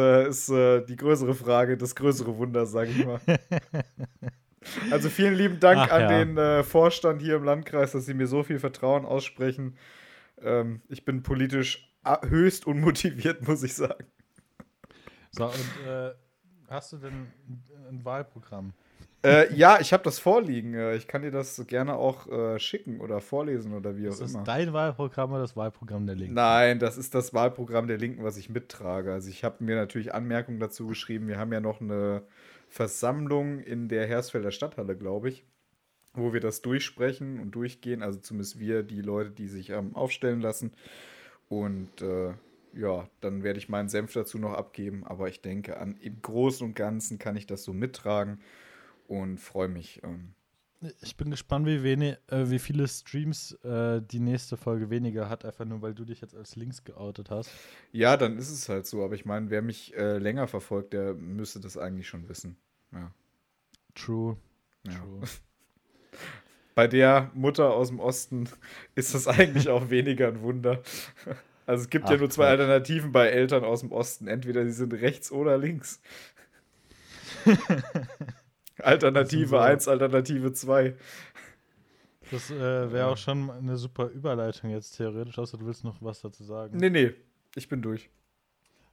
[0.50, 3.20] äh, äh, die größere Frage, das größere Wunder, sage ich mal.
[4.92, 6.08] Also vielen lieben Dank Ach, an ja.
[6.08, 9.78] den äh, Vorstand hier im Landkreis, dass Sie mir so viel Vertrauen aussprechen.
[10.42, 11.94] Ähm, ich bin politisch
[12.28, 14.06] höchst unmotiviert, muss ich sagen.
[15.32, 16.12] So, und äh,
[16.70, 17.28] hast du denn
[17.90, 18.74] ein Wahlprogramm?
[19.26, 20.76] Äh, ja, ich habe das vorliegen.
[20.76, 24.26] Äh, ich kann dir das gerne auch äh, schicken oder vorlesen oder wie auch immer.
[24.26, 26.36] Ist das dein Wahlprogramm oder das Wahlprogramm der Linken?
[26.36, 29.12] Nein, das ist das Wahlprogramm der Linken, was ich mittrage.
[29.12, 31.28] Also ich habe mir natürlich Anmerkungen dazu geschrieben.
[31.28, 32.22] Wir haben ja noch eine
[32.76, 35.46] Versammlung in der Hersfelder Stadthalle, glaube ich,
[36.14, 38.04] wo wir das durchsprechen und durchgehen.
[38.04, 40.74] Also zumindest wir, die Leute, die sich ähm, aufstellen lassen.
[41.48, 42.34] Und äh,
[42.74, 45.06] ja, dann werde ich meinen Senf dazu noch abgeben.
[45.06, 48.42] Aber ich denke, an, im Großen und Ganzen kann ich das so mittragen
[49.08, 50.02] und freue mich.
[50.04, 50.34] Ähm,
[51.02, 55.46] ich bin gespannt, wie, wenig, äh, wie viele Streams äh, die nächste Folge weniger hat,
[55.46, 57.50] einfach nur, weil du dich jetzt als links geoutet hast.
[57.94, 59.02] Ja, dann ist es halt so.
[59.02, 62.58] Aber ich meine, wer mich äh, länger verfolgt, der müsste das eigentlich schon wissen.
[62.92, 63.12] Ja.
[63.94, 64.38] True.
[64.86, 64.94] Ja.
[64.94, 65.22] True.
[66.76, 68.50] Bei der Mutter aus dem Osten
[68.96, 70.82] ist das eigentlich auch weniger ein Wunder.
[71.68, 72.50] Also es gibt Ach, ja nur zwei.
[72.50, 74.28] Alternativen bei Eltern aus dem Osten.
[74.28, 76.00] Entweder sie sind rechts oder links.
[78.78, 80.96] Alternative 1, Alternative 2.
[82.30, 86.22] Das äh, wäre auch schon eine super Überleitung jetzt theoretisch, außer du willst noch was
[86.22, 86.78] dazu sagen.
[86.78, 87.14] Nee, nee,
[87.56, 88.10] ich bin durch.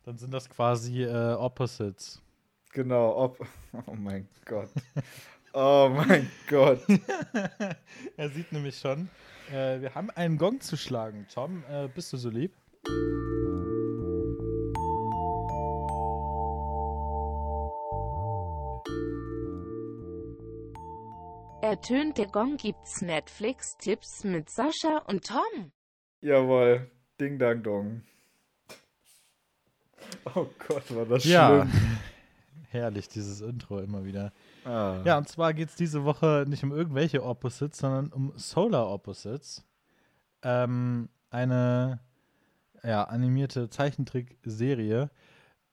[0.04, 2.22] Dann sind das quasi äh, Opposites.
[2.72, 3.38] Genau, op
[3.86, 4.70] oh mein Gott.
[5.52, 6.80] Oh mein Gott.
[8.16, 9.10] er sieht nämlich schon,
[9.50, 11.26] äh, wir haben einen Gong zu schlagen.
[11.32, 12.54] Tom, äh, bist du so lieb?
[21.60, 25.72] Ertönt der Gong gibt's Netflix-Tipps mit Sascha und Tom.
[26.22, 28.02] Jawohl, Ding Dang Dong.
[30.34, 31.66] Oh Gott, war das ja.
[31.66, 31.98] schlimm.
[32.72, 34.32] Herrlich, dieses Intro immer wieder.
[34.64, 35.02] Ah.
[35.04, 39.62] Ja, und zwar geht es diese Woche nicht um irgendwelche Opposites, sondern um Solar Opposites.
[40.42, 42.00] Ähm, eine
[42.82, 45.10] ja, animierte Zeichentrickserie.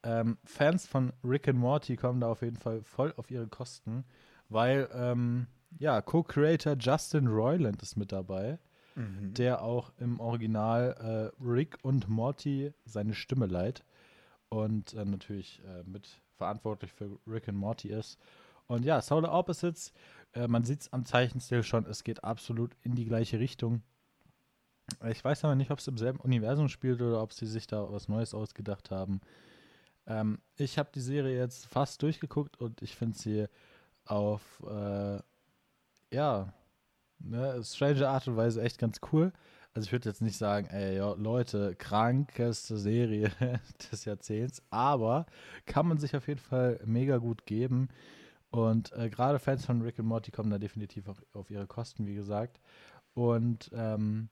[0.03, 4.03] Ähm, Fans von Rick and Morty kommen da auf jeden Fall voll auf ihre Kosten,
[4.49, 8.59] weil ähm, ja, Co-Creator Justin Roiland ist mit dabei,
[8.95, 9.33] mhm.
[9.33, 13.85] der auch im Original äh, Rick und Morty seine Stimme leiht
[14.49, 18.17] und äh, natürlich äh, mit verantwortlich für Rick und Morty ist.
[18.65, 19.93] Und ja, Solar Opposites,
[20.33, 23.83] äh, man sieht es am Zeichenstil schon, es geht absolut in die gleiche Richtung.
[25.07, 27.91] Ich weiß aber nicht, ob es im selben Universum spielt oder ob sie sich da
[27.91, 29.21] was Neues ausgedacht haben.
[30.07, 33.45] Ähm, ich habe die Serie jetzt fast durchgeguckt und ich finde sie
[34.05, 35.19] auf äh,
[36.11, 36.53] ja,
[37.19, 39.31] ne, strange Art und Weise echt ganz cool.
[39.79, 43.31] Also ich würde jetzt nicht sagen, ey, yo, Leute, krankeste Serie
[43.91, 45.25] des Jahrzehnts, aber
[45.65, 47.87] kann man sich auf jeden Fall mega gut geben.
[48.49, 52.07] Und äh, gerade Fans von Rick und Morty kommen da definitiv auch auf ihre Kosten,
[52.07, 52.59] wie gesagt.
[53.13, 54.27] Und ähm,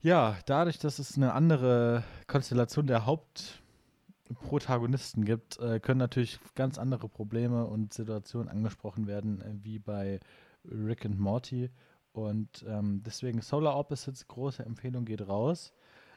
[0.00, 7.08] ja, dadurch, dass es eine andere Konstellation der Hauptprotagonisten gibt, äh, können natürlich ganz andere
[7.08, 10.20] Probleme und Situationen angesprochen werden, äh, wie bei
[10.64, 11.72] Rick und Morty.
[12.14, 15.72] Und ähm, deswegen Solar Opposites, große Empfehlung geht raus.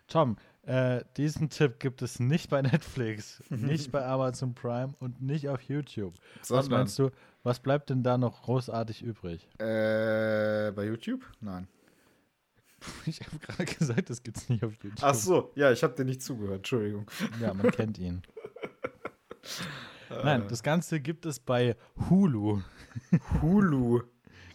[0.07, 5.49] Tom, äh, diesen Tipp gibt es nicht bei Netflix, nicht bei Amazon Prime und nicht
[5.49, 6.13] auf YouTube.
[6.43, 7.09] Sondern was meinst du,
[7.41, 9.49] was bleibt denn da noch großartig übrig?
[9.57, 11.25] Äh, bei YouTube?
[11.41, 11.67] Nein.
[13.07, 14.99] Ich habe gerade gesagt, das gibt es nicht auf YouTube.
[15.01, 17.09] Ach so, ja, ich habe dir nicht zugehört, Entschuldigung.
[17.41, 18.21] Ja, man kennt ihn.
[20.23, 21.75] Nein, das Ganze gibt es bei
[22.07, 22.61] Hulu.
[23.41, 24.03] Hulu.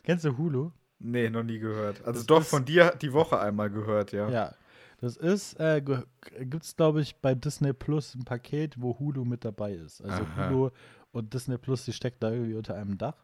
[0.04, 0.70] Kennst du Hulu?
[1.02, 1.98] Nee, noch nie gehört.
[2.04, 4.28] Also das doch von dir die Woche einmal gehört, ja.
[4.28, 4.54] Ja.
[5.00, 9.44] Das ist, äh, gibt es, glaube ich, bei Disney Plus ein Paket, wo Hulu mit
[9.44, 10.00] dabei ist.
[10.00, 10.48] Also Aha.
[10.48, 10.70] Hulu
[11.10, 13.16] und Disney Plus, die steckt da irgendwie unter einem Dach.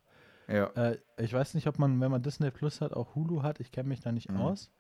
[0.49, 0.67] Ja.
[0.75, 3.61] Äh, ich weiß nicht, ob man, wenn man Disney Plus hat, auch Hulu hat.
[3.61, 4.39] Ich kenne mich da nicht mhm.
[4.39, 4.73] aus.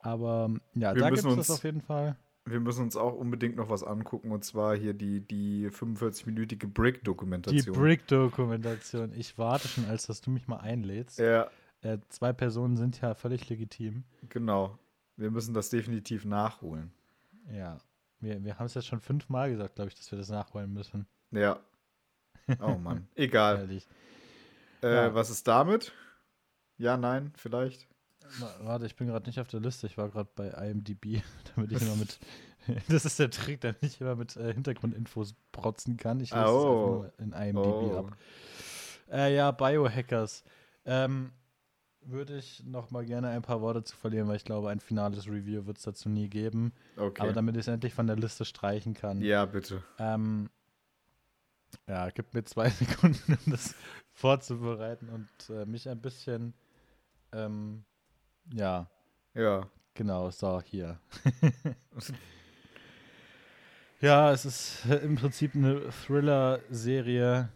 [0.00, 2.16] Aber ja, wir da gibt es das auf jeden Fall.
[2.44, 7.74] Wir müssen uns auch unbedingt noch was angucken und zwar hier die, die 45-minütige Brick-Dokumentation.
[7.74, 9.14] Die Brick-Dokumentation.
[9.16, 11.18] Ich warte schon, als dass du mich mal einlädst.
[11.18, 11.48] Ja.
[11.84, 14.04] Äh, zwei Personen sind ja völlig legitim.
[14.30, 14.78] Genau.
[15.16, 16.90] Wir müssen das definitiv nachholen.
[17.52, 17.78] Ja.
[18.20, 21.06] Wir, wir haben es jetzt schon fünfmal gesagt, glaube ich, dass wir das nachholen müssen.
[21.30, 21.60] Ja.
[22.60, 23.06] Oh Mann.
[23.14, 23.68] Egal.
[23.70, 25.14] äh, ja.
[25.14, 25.92] Was ist damit?
[26.78, 27.86] Ja, nein, vielleicht.
[28.62, 29.86] Warte, ich bin gerade nicht auf der Liste.
[29.86, 31.22] Ich war gerade bei IMDb,
[31.54, 32.18] damit ich immer mit.
[32.88, 36.20] das ist der Trick, damit ich immer mit äh, Hintergrundinfos protzen kann.
[36.20, 37.04] Ich lese oh.
[37.06, 37.98] es in IMDb oh.
[37.98, 38.16] ab.
[39.12, 40.44] Äh, ja, Biohackers.
[40.86, 41.30] Ähm,
[42.06, 45.26] würde ich noch mal gerne ein paar Worte zu verlieren, weil ich glaube, ein finales
[45.26, 46.72] Review wird es dazu nie geben.
[46.96, 47.22] Okay.
[47.22, 49.20] Aber damit ich es endlich von der Liste streichen kann.
[49.20, 49.82] Ja, bitte.
[49.98, 50.50] Ähm,
[51.88, 53.74] ja, gib mir zwei Sekunden, um das
[54.12, 56.54] vorzubereiten und äh, mich ein bisschen
[57.34, 57.84] ähm,
[58.52, 58.88] ja.
[59.34, 59.68] Ja.
[59.94, 60.98] Genau, so, hier.
[64.00, 67.48] ja, es ist im Prinzip eine Thriller-Serie.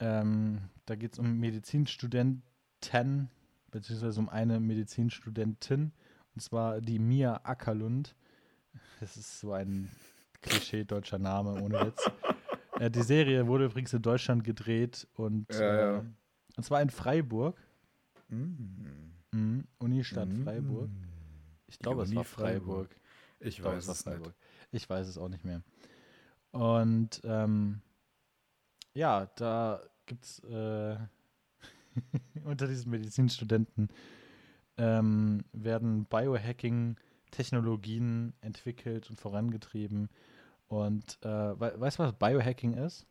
[0.00, 3.30] Ähm, da geht es um Medizinstudenten,
[3.70, 5.92] beziehungsweise um eine Medizinstudentin,
[6.34, 8.14] und zwar die Mia Ackerlund.
[9.00, 9.90] Das ist so ein
[10.42, 12.10] Klischee-deutscher Name, ohne Witz.
[12.78, 15.98] äh, die Serie wurde übrigens in Deutschland gedreht und, ja, ja.
[15.98, 16.04] Äh,
[16.56, 17.56] und zwar in Freiburg.
[18.28, 19.14] Mhm.
[19.32, 19.64] Mhm.
[19.78, 20.44] Unistadt mhm.
[20.44, 20.90] Freiburg.
[21.66, 22.88] Ich glaube, es war Freiburg.
[22.88, 22.96] Freiburg.
[23.40, 24.26] Ich, ich weiß es Freiburg.
[24.26, 24.82] Nicht.
[24.82, 25.62] Ich weiß es auch nicht mehr.
[26.50, 27.80] Und ähm,
[28.94, 30.96] ja, da gibt es äh,
[32.44, 33.88] unter diesen Medizinstudenten
[34.76, 40.08] ähm, werden Biohacking-Technologien entwickelt und vorangetrieben.
[40.68, 43.04] Und äh, we weißt du, was Biohacking ist?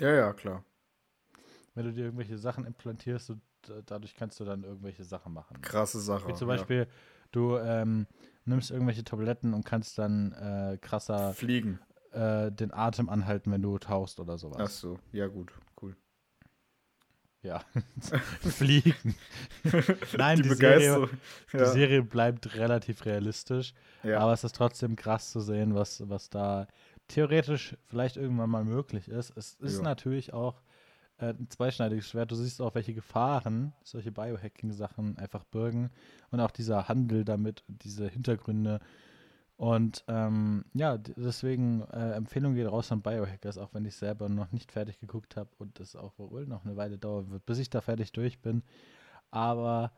[0.00, 0.64] Ja, ja, klar.
[1.74, 3.34] Wenn du dir irgendwelche Sachen implantierst, äh,
[3.86, 5.60] dadurch kannst du dann irgendwelche Sachen machen.
[5.62, 6.28] Krasse Sache.
[6.28, 6.54] Wie zum ja.
[6.54, 6.86] Beispiel,
[7.32, 8.06] du ähm,
[8.44, 11.80] nimmst irgendwelche Tabletten und kannst dann äh, krasser Fliegen.
[12.12, 14.58] äh, den Atem anhalten, wenn du tauchst oder sowas.
[14.60, 15.96] Ach so, ja gut, cool.
[17.42, 17.62] Ja.
[18.40, 19.14] Fliegen.
[20.16, 21.08] Nein, die, Serie,
[21.52, 21.66] die Ja.
[21.66, 24.18] Serie bleibt relativ realistisch, ja.
[24.18, 26.66] aber es ist trotzdem krass zu sehen, was, was da
[27.06, 29.32] theoretisch vielleicht irgendwann mal möglich ist.
[29.36, 29.82] Es ist Ja.
[29.82, 30.60] natürlich auch
[31.18, 32.30] äh, ein zweischneidiges Schwert.
[32.30, 35.90] Du siehst auch, welche Gefahren solche Biohacking-Sachen einfach birgen
[36.30, 38.80] und auch dieser Handel damit, diese Hintergründe.
[39.58, 44.52] Und ähm, ja, deswegen äh, Empfehlung geht raus an Biohackers, auch wenn ich selber noch
[44.52, 47.68] nicht fertig geguckt habe und es auch wohl noch eine Weile dauern wird, bis ich
[47.68, 48.62] da fertig durch bin.
[49.32, 49.90] Aber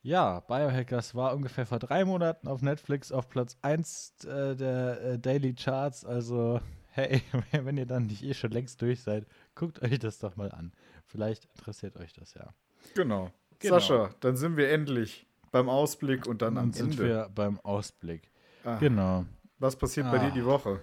[0.00, 5.18] ja, Biohackers war ungefähr vor drei Monaten auf Netflix auf Platz 1 äh, der äh,
[5.18, 6.04] Daily Charts.
[6.04, 9.26] Also, hey, wenn ihr dann nicht eh schon längst durch seid,
[9.56, 10.70] guckt euch das doch mal an.
[11.04, 12.54] Vielleicht interessiert euch das ja.
[12.94, 13.32] Genau.
[13.58, 13.74] Genau.
[13.74, 17.04] Sascha, dann sind wir endlich beim Ausblick und dann am Dann sind Ende.
[17.04, 18.30] wir beim Ausblick.
[18.64, 19.24] Ah, Genau.
[19.58, 20.26] Was passiert bei Ah.
[20.26, 20.80] dir die Woche?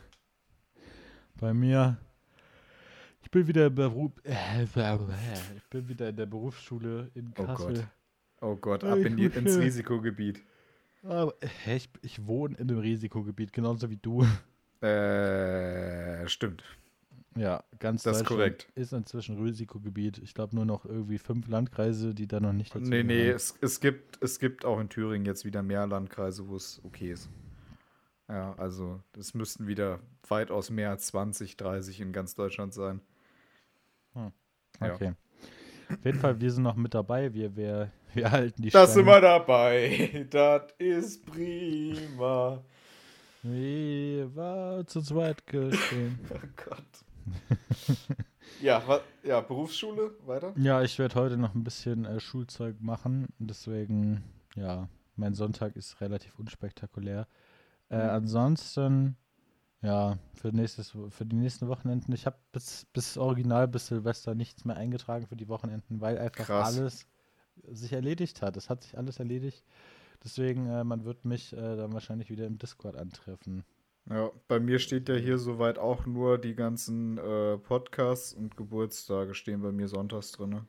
[1.39, 1.98] Bei mir,
[3.22, 7.74] ich bin wieder Beruf, äh, ich bin wieder in der Berufsschule in Oh Kassel.
[7.74, 7.88] Gott.
[8.41, 10.41] Oh Gott, ab in die, ins Risikogebiet.
[11.04, 11.34] Aber,
[11.65, 14.26] hä, ich, ich wohne in einem Risikogebiet, genauso wie du.
[14.86, 16.63] Äh, stimmt.
[17.36, 18.67] Ja, ganz Das ist korrekt.
[18.76, 20.17] ist inzwischen Risikogebiet.
[20.20, 23.36] Ich glaube nur noch irgendwie fünf Landkreise, die da noch nicht dazu Nee, nee, gehören.
[23.36, 27.12] es, es, gibt, es gibt auch in Thüringen jetzt wieder mehr Landkreise, wo es okay
[27.13, 27.30] ist.
[28.32, 33.02] Ja, also es müssten wieder weitaus mehr als 20, 30 in ganz Deutschland sein.
[34.15, 34.32] ja.
[34.80, 35.13] Okay.
[35.91, 37.34] Auf jeden Fall, wir sind noch mit dabei.
[37.34, 39.17] Wir, wir, wir halten die Das sind Stange.
[39.17, 40.28] wir dabei.
[40.30, 42.63] Das ist prima.
[43.44, 46.17] Wir war zu zweit geschehen.
[46.34, 46.38] Oh
[46.70, 47.60] Gott.
[48.62, 48.82] ja,
[49.24, 50.54] ja, Berufsschule, weiter?
[50.58, 53.28] ja, ich werde heute noch ein bisschen äh, Schulzeug machen.
[53.39, 54.24] Deswegen,
[54.56, 57.28] ja, mein Sonntag ist relativ unspektakulär.
[57.91, 58.10] Äh, Mhm.
[58.10, 59.17] ansonsten,
[59.82, 64.63] ja, für, nächstes, für die nächsten Wochenenden, ich habe bis, bis original bis Silvester nichts
[64.63, 66.67] mehr eingetragen für die Wochenenden, weil einfach Krass.
[66.67, 67.08] alles
[67.67, 68.56] sich erledigt hat.
[68.58, 69.63] Es hat sich alles erledigt.
[70.23, 73.63] Deswegen, äh, man wird mich äh, dann wahrscheinlich wieder im Discord antreffen.
[74.10, 79.36] Ja, bei mir steht ja hier soweit auch nur die ganzen äh, Podcasts und Geburtstage
[79.36, 80.62] stehen bei mir sonntags drin.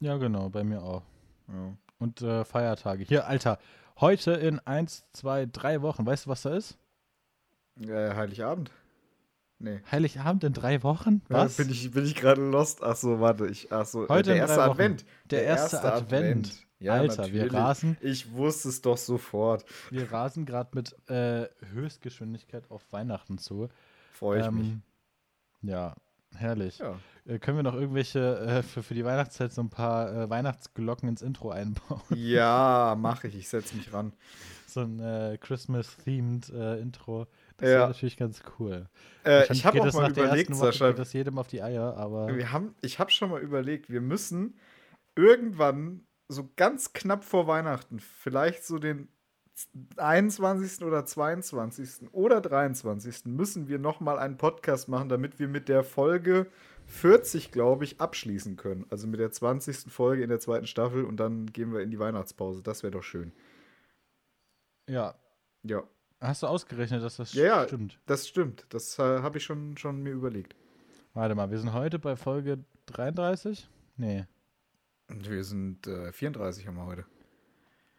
[0.00, 1.02] Ja, genau, bei mir auch.
[1.48, 1.76] Ja.
[1.98, 3.04] Und äh, Feiertage.
[3.04, 3.58] Hier, Alter,
[4.00, 6.78] heute in 1, 2, 3 Wochen, weißt du, was da ist?
[7.80, 8.70] Äh, Heiligabend?
[9.60, 9.80] Nee.
[9.90, 11.20] Heiligabend in drei Wochen?
[11.28, 11.58] Was?
[11.58, 12.80] Ja, bin ich, bin ich gerade lost?
[12.82, 13.48] Ach so, warte.
[13.48, 14.62] Ich, ach so, äh, Heute der erste.
[14.62, 15.04] Advent.
[15.30, 16.64] Der erste Advent.
[16.78, 17.52] Ja, Alter, wir natürlich.
[17.54, 19.64] rasen, Ich wusste es doch sofort.
[19.90, 23.68] wir rasen gerade mit äh, Höchstgeschwindigkeit auf Weihnachten zu.
[24.12, 24.54] Freue ich Ähm,
[25.62, 25.70] mich.
[25.72, 25.96] Ja,
[26.36, 26.78] herrlich.
[26.78, 26.94] Ja.
[27.28, 31.08] Äh, können wir noch irgendwelche äh, für, für die Weihnachtszeit so ein paar äh, Weihnachtsglocken
[31.08, 32.00] ins Intro einbauen?
[32.14, 33.36] ja, mache ich.
[33.36, 34.12] Ich setze mich ran.
[34.66, 37.26] so ein äh, Christmas-themed äh, Intro.
[37.58, 37.74] Das Ja.
[37.78, 38.88] wäre natürlich ganz cool.
[39.24, 40.88] Äh, ich habe auch mal überlegt, Sascha.
[40.88, 44.00] geht das jedem auf die Eier, aber Wir haben, ich habe schon mal überlegt, wir
[44.00, 44.56] müssen
[45.16, 49.08] irgendwann so ganz knapp vor Weihnachten, vielleicht so den
[49.96, 50.84] 21.
[50.84, 52.12] oder 22.
[52.12, 53.26] oder 23.
[53.26, 56.46] müssen wir noch mal einen Podcast machen, damit wir mit der Folge
[56.88, 58.84] 40, glaube ich, abschließen können.
[58.90, 59.90] Also mit der 20.
[59.92, 62.62] Folge in der zweiten Staffel und dann gehen wir in die Weihnachtspause.
[62.62, 63.32] Das wäre doch schön.
[64.88, 65.14] ja.
[65.64, 65.82] Ja,
[66.20, 67.64] Hast du ausgerechnet, dass das Ja, ja.
[67.66, 67.98] stimmt?
[68.06, 68.64] das stimmt.
[68.70, 70.54] Das äh, habe ich schon, schon mir überlegt.
[71.14, 73.68] Warte mal, wir sind heute bei Folge 33?
[73.96, 74.24] Nee.
[75.08, 77.04] Wir sind äh, 34 haben wir heute.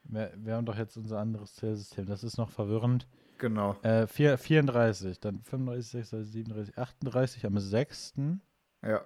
[0.06, 2.06] Wir, wir haben doch jetzt unser anderes Zählsystem.
[2.06, 3.08] Das ist noch verwirrend.
[3.40, 3.76] Genau.
[3.84, 8.14] Äh, vier, 34, dann 35, 36, 37, 38 am 6.,
[8.84, 9.02] Ja.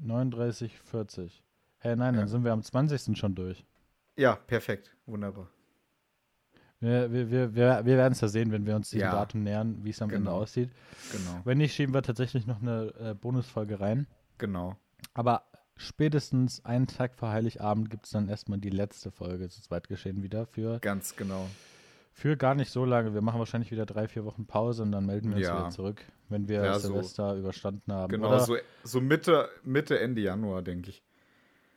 [0.00, 1.42] 39, 40.
[1.78, 2.20] Hä, nein, Ja.
[2.20, 3.16] dann sind wir am 20.
[3.18, 3.64] schon durch.
[4.16, 4.94] Ja, perfekt.
[5.06, 5.48] Wunderbar.
[6.80, 9.12] Wir, wir, wir, wir, wir werden es ja sehen, wenn wir uns diesem Ja.
[9.12, 10.40] Datum nähern, wie es am Ende Genau.
[10.42, 10.70] aussieht.
[11.12, 11.40] Genau.
[11.44, 14.06] Wenn nicht, schieben wir tatsächlich noch eine äh, Bonusfolge rein.
[14.38, 14.76] Genau.
[15.14, 15.44] Aber
[15.76, 20.46] spätestens einen Tag vor Heiligabend gibt es dann erstmal die letzte Folge zu Zweitgeschehen wieder
[20.46, 21.48] für, Ganz genau.
[22.12, 23.14] Für gar nicht so lange.
[23.14, 25.58] Wir machen wahrscheinlich wieder drei, vier Wochen Pause und dann melden wir uns Ja.
[25.58, 26.88] wieder zurück, wenn wir Ja, so.
[26.88, 28.10] Silvester überstanden haben.
[28.10, 31.02] Genau, so, so Mitte, Mitte, Ende Januar, denke ich.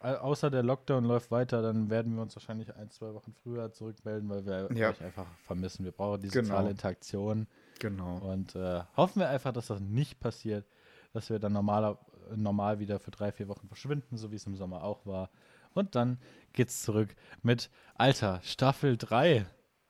[0.02, 3.71] au- außer der Lockdown läuft weiter, dann werden wir uns wahrscheinlich ein, zwei Wochen früher
[3.71, 4.89] zurückmelden, weil wir Ja.
[4.89, 5.84] euch einfach vermissen.
[5.84, 6.43] Wir brauchen die Genau.
[6.48, 7.48] soziale Interaktion.
[7.80, 8.17] Genau.
[8.17, 10.65] Und äh, hoffen wir einfach, dass das nicht passiert,
[11.13, 11.98] dass wir dann normaler,
[12.36, 15.30] normal wieder für drei, vier Wochen verschwinden, so wie es im Sommer auch war.
[15.74, 16.19] Und dann
[16.54, 19.45] geht's zurück mit Alter, Staffel 3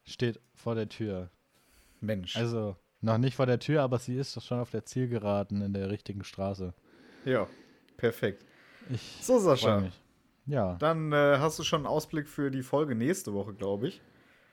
[0.05, 1.29] steht vor der Tür.
[2.01, 2.35] Mensch.
[2.37, 5.73] Also noch nicht vor der Tür, aber sie ist doch schon auf der Zielgeraden in
[5.73, 6.73] der richtigen Straße.
[7.25, 7.47] ja,
[7.97, 8.45] perfekt.
[8.89, 9.83] Ich So, Sascha.
[10.45, 10.75] Ja.
[10.79, 14.01] Dann äh, hast du schon einen Ausblick für die Folge nächste Woche, glaube ich.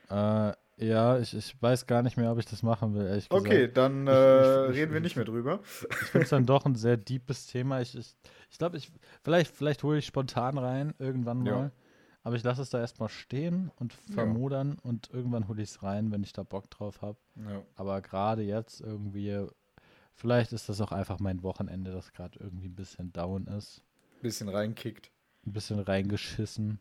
[0.09, 3.45] Äh, ja, ich, ich weiß gar nicht mehr, ob ich das machen will, ehrlich gesagt.
[3.47, 5.59] Okay, dann äh, ich- ich- reden wir ich- nicht mehr drüber.
[5.63, 7.79] Ich finde es dann doch ein sehr deepes Thema.
[7.81, 8.15] Ich, ich,
[8.49, 8.91] ich glaube, ich,
[9.23, 11.71] vielleicht, vielleicht hole ich spontan rein, irgendwann Ja.
[12.23, 16.11] Aber ich lasse es da erstmal stehen und vermodern und irgendwann hole ich es rein,
[16.11, 17.17] wenn ich da Bock drauf habe.
[17.35, 17.61] Ja.
[17.75, 19.45] Aber gerade jetzt irgendwie,
[20.13, 23.83] vielleicht ist das auch einfach mein Wochenende, das gerade irgendwie ein bisschen down ist.
[24.21, 25.11] Bisschen reinkickt.
[25.45, 26.79] Ein bisschen reingeschissen.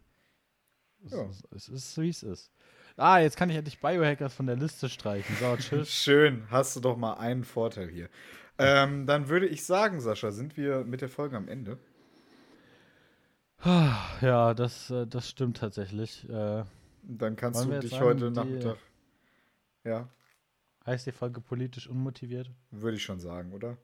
[1.05, 1.24] Es, Ja.
[1.24, 2.52] ist, es ist, wie es ist.
[2.96, 5.35] Ah, jetzt kann ich endlich Biohackers von der Liste streichen.
[5.40, 5.90] So, tschüss.
[5.90, 8.09] Schön, hast du doch mal einen Vorteil hier.
[8.59, 11.78] Ähm, dann würde ich sagen, Sascha, sind wir mit der Folge am Ende?
[13.64, 16.29] Ja, das, äh, das stimmt tatsächlich.
[16.29, 16.64] Äh,
[17.03, 18.77] Dann kannst du dich heute die- Nachmittag.
[19.85, 20.09] Ja,
[20.87, 22.51] heißt die Folge politisch unmotiviert?
[22.70, 23.77] würde ich schon sagen, oder?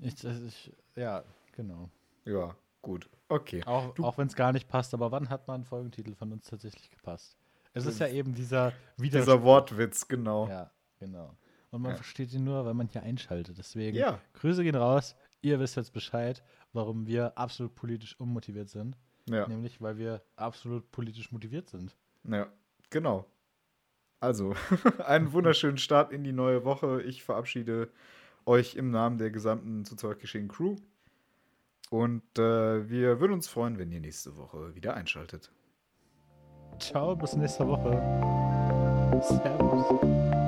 [0.00, 1.88] Ich, ich, ja, genau.
[2.24, 3.08] Ja, gut.
[3.28, 3.62] Okay.
[3.64, 6.48] Auch, auch wenn es gar nicht passt, aber wann hat mal ein Folgentitel von uns
[6.48, 7.36] tatsächlich gepasst?
[7.72, 9.32] Es ist ja eben dieser Widerspruch.
[9.34, 10.48] Dieser Wortwitz, genau.
[10.48, 11.34] Ja, genau.
[11.70, 11.96] Und man Ja.
[11.96, 13.58] versteht ihn nur, wenn man hier einschaltet.
[13.58, 14.20] Deswegen, Ja.
[14.34, 15.16] Grüße gehen raus.
[15.44, 18.96] Ihr wisst jetzt Bescheid, warum wir absolut politisch unmotiviert sind.
[19.28, 21.94] Ja, Nämlich, weil wir absolut politisch motiviert sind.
[22.26, 22.46] ja,
[22.88, 23.26] genau.
[24.20, 24.54] Also,
[25.04, 27.02] einen wunderschönen Start in die neue Woche.
[27.02, 27.90] Ich verabschiede
[28.46, 30.76] euch im Namen der gesamten zu Zeug geschehen Crew.
[31.90, 35.52] Und äh, wir würden uns freuen, wenn ihr nächste Woche wieder einschaltet.
[36.78, 37.92] Ciao, bis nächste Woche.
[39.22, 40.43] Servus.